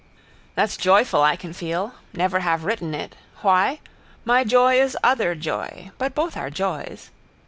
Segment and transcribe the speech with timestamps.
[0.55, 1.93] That's joyful I can feel.
[2.11, 3.15] Never have written it.
[3.43, 3.81] Why?
[4.25, 5.91] My joy is other joy.
[5.99, 7.11] But both are joys.